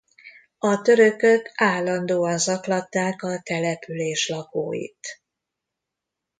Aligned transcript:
A 0.57 0.81
törökök 0.81 1.51
állandóan 1.55 2.37
zaklatták 2.37 3.23
a 3.23 3.41
település 3.41 4.29
lakóit. 4.29 5.21